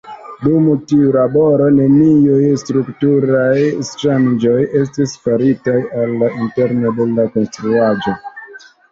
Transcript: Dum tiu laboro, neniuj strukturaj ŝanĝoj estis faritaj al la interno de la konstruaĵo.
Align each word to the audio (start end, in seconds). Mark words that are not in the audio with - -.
Dum 0.43 0.67
tiu 0.91 1.09
laboro, 1.15 1.65
neniuj 1.79 2.47
strukturaj 2.61 3.57
ŝanĝoj 4.03 4.53
estis 4.79 5.13
faritaj 5.27 5.75
al 6.05 6.15
la 6.23 6.31
interno 6.47 6.95
de 7.01 7.07
la 7.11 7.27
konstruaĵo. 7.37 8.15